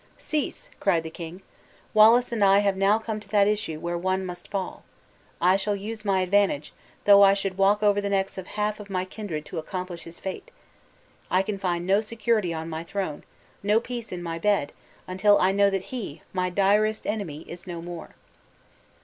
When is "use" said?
5.75-6.03